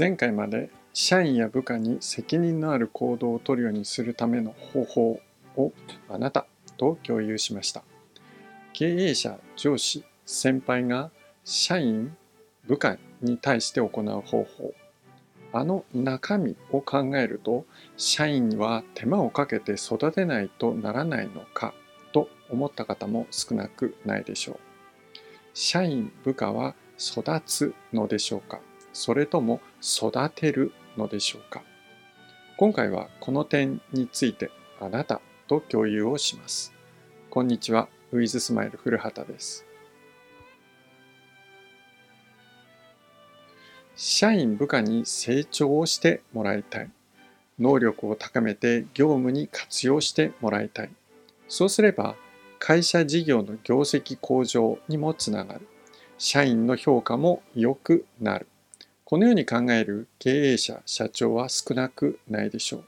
[0.00, 5.20] 前回まで社員や部下に責任のある行動をとるようにするための方法
[5.58, 5.72] を
[6.08, 6.46] あなた
[6.78, 7.82] と共有しました。
[8.72, 11.10] 経営者上司先輩が
[11.44, 12.16] 社員
[12.66, 14.72] 部下に対して行う方法。
[15.52, 17.66] あの中身を考えると
[17.98, 21.74] 社員は手間をかけて育てないとならないのか
[22.12, 24.58] と思った方も少なくないでしょう。
[25.52, 28.60] 社員部下は育つのでしょうか？
[28.92, 31.62] それとも育てるのでしょうか？
[32.56, 36.72] 今回はこの点についてあなたと共有をします。
[37.30, 39.64] こんにちはウィズスマイル古畑です。
[43.94, 46.90] 社員部下に成長をしてもらいたい。
[47.58, 50.90] 能力を高めて業務に活用してもらいたい。
[51.48, 52.16] そうすれば
[52.58, 55.68] 会社事業の業績向上にもつながる。
[56.18, 58.46] 社員の評価も良くなる。
[59.10, 62.84] このように考える経営者社長は少なくないでしょう。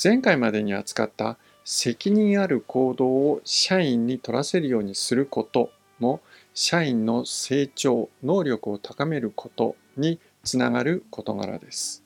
[0.00, 6.20] 前回までに扱った責任ある行動を社員に取らせるようにすることも
[6.54, 12.04] 社員の成長能力を高めることにつながる事柄です。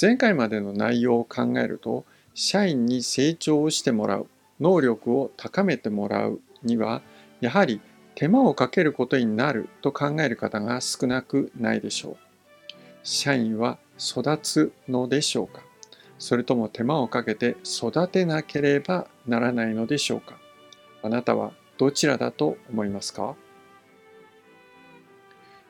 [0.00, 4.26] 前回までの内容を考えると社員に成長をしてもらう
[4.58, 7.02] 能力を高めてもらうには
[7.42, 7.82] やはり
[8.16, 12.16] 手間をかけることになると考える方が少なくないでしょう。
[13.02, 15.60] 社員は育つのでしょうか？
[16.18, 20.38] それとも手間をかけて育てなければならないのでしょうか？
[21.02, 23.36] あなたはどちらだと思いますか？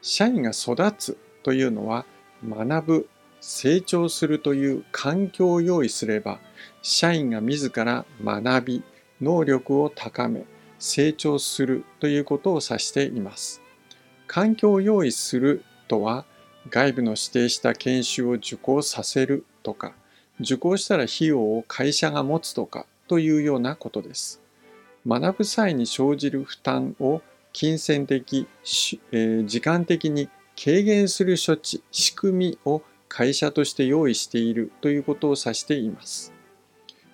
[0.01, 2.07] 社員が育つというのは
[2.49, 3.09] 学ぶ、
[3.41, 6.39] 成長するという環境を用意すれば
[6.81, 8.85] 社員が自ら学び、
[9.21, 10.45] 能力を高め、
[10.79, 13.63] 成長するということを指しています。
[14.27, 16.25] 環境を用意するとは、
[16.69, 19.95] 外部の指定した研修を受講させるとか、
[20.41, 24.43] 受講したら費用を会社が持つとかというようなことです。
[25.07, 28.49] 学ぶ際に生じる負担を金銭的、
[29.13, 30.29] えー、時間的に
[30.63, 36.33] 軽減する処置、仕組みを会社として用意しているということを指しています。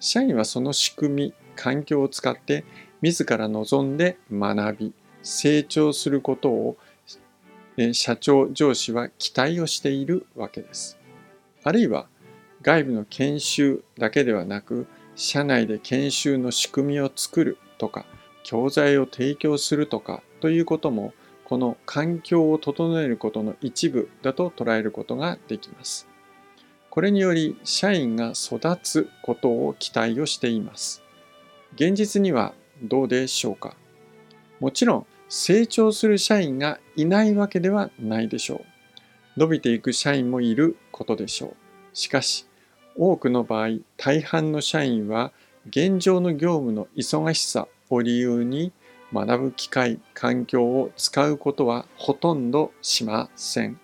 [0.00, 2.64] 社員はその仕組み、環境を使って
[3.02, 4.92] 自ら望んで学び、
[5.22, 6.76] 成長することを
[7.92, 10.98] 社長、上司は期待をしているわけです。
[11.64, 12.06] あるいは
[12.62, 14.86] 外部の研修だけではなく、
[15.16, 18.06] 社内で研修の仕組みを作るとか、
[18.44, 21.12] 教材を提供するとかということも、
[21.44, 26.08] この環境を整えることの一部だと捉えることができます。
[26.88, 31.02] これにより社員が育つことを期待をしています。
[31.74, 33.76] 現実にはどうでしょうか？
[34.60, 39.40] もちろん成長する社員がいないわけではないでしょう。
[39.40, 41.56] 伸びていく社員もいることでしょう。
[41.94, 42.46] しかし
[42.96, 45.32] 多くの場合大半の社員は
[45.68, 48.72] 現状の業務の忙しさを理由に
[49.12, 53.78] 学ぶ機会環境を使うことはほとんどしません。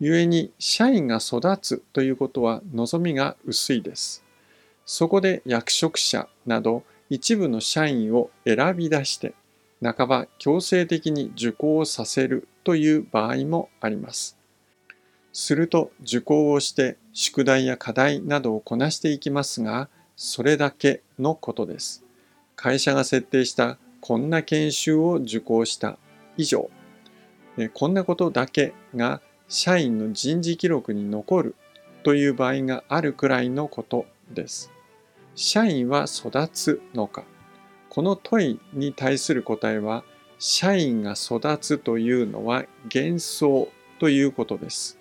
[0.00, 4.24] 故に社員が育つということは望みが薄いです。
[4.84, 9.34] そこで役職者など一部の社員を選び出して
[9.82, 14.36] 半ば強制的に受講をさせるという場合もあります。
[15.32, 22.04] すると受講をして宿題や課題などをこなしていきますが、それだけのことです。
[22.56, 25.98] 会社が設定したこんな研修を受講した
[26.38, 26.70] 以上、
[27.74, 31.54] こんなことだけが社員の人事記録に残る
[32.02, 34.72] という場合があるくらいのことです。
[35.38, 37.22] 社員は育つのか？
[37.90, 40.02] この問いに対する答えは
[40.38, 44.98] 社員が育つというのは幻想ということです。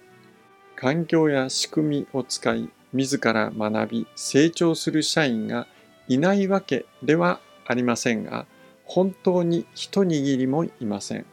[0.76, 5.68] 環境や仕組みを使い自ら学び成長する社員が
[6.10, 8.46] いないわけではありませんが
[8.84, 11.26] 本当に一握りもいません。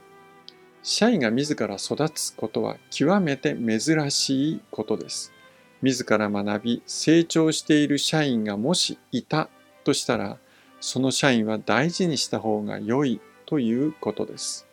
[0.84, 5.32] 社員が自ら育つことは極めて珍しいことです。
[5.82, 9.48] 自ら学び成長している社員がもしいた
[9.84, 10.38] としたら
[10.80, 14.66] その社員は大事にした方が良いということです。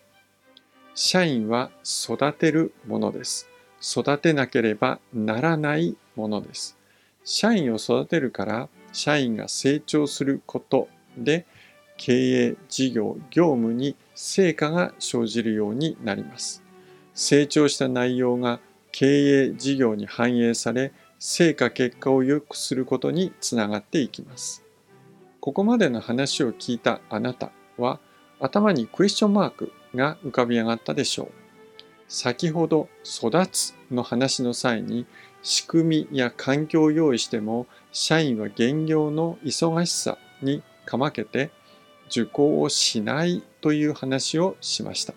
[0.95, 3.49] 社員は育てるものです。
[3.81, 6.77] 育てなければならないものです。
[7.23, 11.45] 社員を育てるから社員が成長することで
[11.97, 16.63] 経営、事業、業務に成果が生じるようになります。
[17.13, 18.59] 成長した内容が
[18.91, 24.63] 経営事業に反映され成果結果を良くすることにつながっていきます
[25.39, 27.99] ここまでの話を聞いたあなたは
[28.39, 31.31] 頭にクエスチョンマークが浮かび上がったでしょう
[32.07, 35.05] 先ほど育つの話の際に
[35.43, 41.51] 仕組みや環境を用意しても社員は現業の忙しさにかまけて
[42.07, 45.13] 受講をしないという話をしました。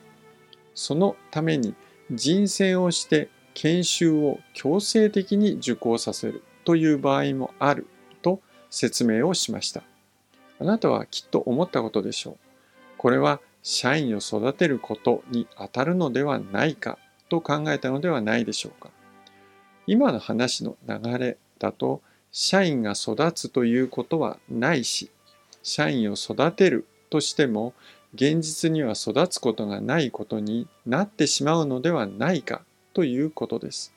[0.74, 1.74] そのために
[2.10, 7.86] 人選をして研修を強制的に受講させるという場合もある
[8.22, 8.40] と
[8.70, 9.82] 説明をしました。
[10.60, 12.36] あなたはきっと思ったことでしょう。
[12.96, 18.90] これは社員を育てることに当たるのではないかと考えたのではないでしょうか。
[19.86, 25.10] 今の話の流れだと社員が育つということはないし
[25.62, 27.74] 社員を育てるとしても
[28.14, 33.94] 現実には育つことがないことになってしまうのではないかということです。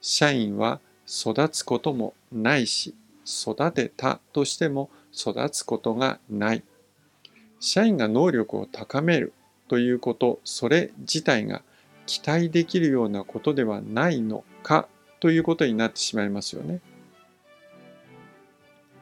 [0.00, 2.94] 社員は育つこともないし
[3.26, 6.62] 育てたとしても育つことがない。
[7.58, 9.32] 社員が能力を高める
[9.68, 11.62] ということそれ自体が
[12.06, 14.88] 期待できるようなことではないのか
[15.20, 16.80] ということになってしまいますよね。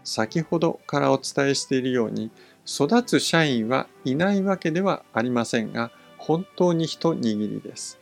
[0.04, 2.30] 先ほどからお伝えしているように
[2.66, 7.98] 育つ社員はいないわけではありませんが本当に一握りです。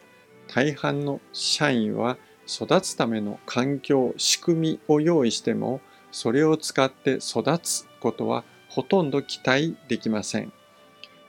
[0.48, 5.80] 大半の社員は育つための環境仕組みを用意しても
[6.12, 10.52] それを使って育つことはほとんど期待できません。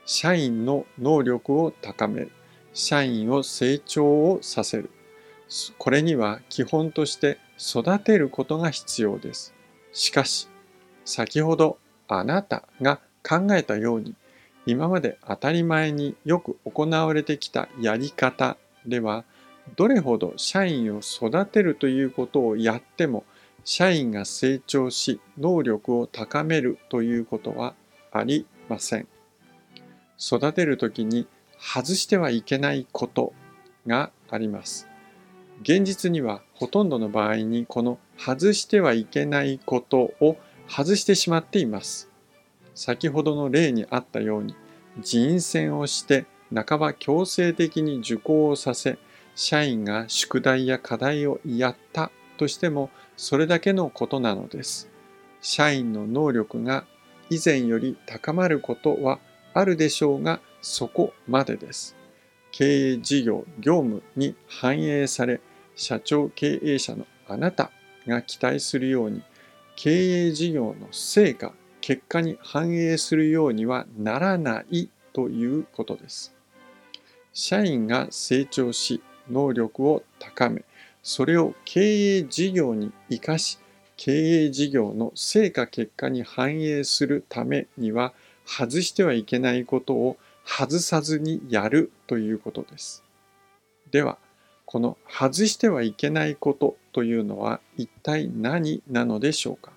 [0.06, 2.32] 社員の能力を高める。
[2.72, 4.90] 社員を成長をさせる。
[5.78, 9.54] これには基本として育てることが必要です。
[9.92, 10.48] しかし、
[11.04, 14.14] 先ほどあなたが考えたように、
[14.66, 18.56] 今まで当たり前によく行われてきたやり方
[18.88, 19.24] では、
[19.76, 23.24] どれほど社員を育てるということをやっても、
[23.64, 27.74] 社員が成長し能力を高めるということは
[28.12, 29.06] ありません。
[30.18, 31.26] 育てるときに
[31.60, 33.34] 外してはいけないこと
[33.86, 34.88] があります。
[35.62, 40.36] 現実にはほとんどの場合にこの外してはいけないことを
[40.68, 42.10] 外してしまっています。
[42.74, 44.54] 先ほどの例にあったように
[45.02, 48.98] 人選をして半ば強制的に受講をさせ
[49.34, 54.88] 社員が宿題や課題をやったとしてもそれだけのことなのです。
[55.40, 56.84] 社員の能力が
[57.30, 59.18] 以前より高まることは
[59.54, 61.96] あるでしょうがそこまでです。
[62.50, 65.40] 経営事業業務に反映され
[65.76, 67.70] 社長経営者のあなた
[68.06, 69.22] が期待するように
[69.76, 76.37] 経営事業の成果結果に反映するようにはならないということです。
[77.40, 79.00] 社員が成長し
[79.30, 80.64] 能力を高め
[81.04, 83.60] それを経営事業に生かし
[83.96, 88.12] 経営事業の成果結果に反映するためには
[88.44, 93.04] 外してはいけないことを外さずにやるということです。
[93.92, 94.18] では
[94.66, 99.70] この外してはいけないことというのは一体何なのでしょうか？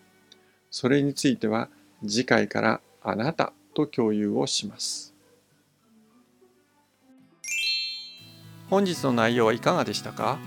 [0.71, 1.69] それについては
[2.07, 5.10] 次回からあなたと共有をします。
[8.71, 10.39] 本日の内容はいかがでしたか？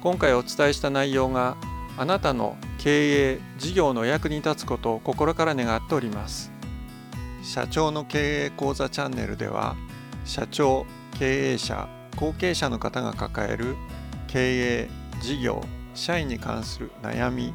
[0.00, 1.56] 今回お伝えした内容が
[1.98, 6.52] あなたの経営事業の役に立つことを心から願っております。
[7.42, 9.74] 社長の経営講座チャンネルでは
[10.24, 10.86] 社長
[11.18, 13.74] 経営者後継者の方が抱える
[14.28, 14.88] 経営
[15.20, 15.60] 事業
[15.96, 17.52] 社員に関する悩み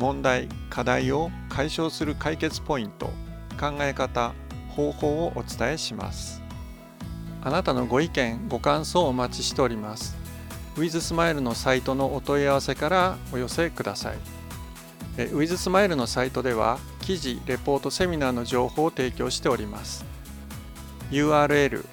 [0.00, 3.06] 問題課題を解消する解決ポイント
[3.60, 4.34] 考え方
[4.70, 6.42] 方法をお伝えします。
[7.44, 10.16] あなたのご意見ご感想をお待ちしております。
[10.76, 14.16] ウィズスマイルのサイトのお問い合わせからお寄せください。
[15.16, 20.06] ウィズスマイルのサイトでは記事レポートセミナーの情報を提供しております。
[21.10, 21.84] URL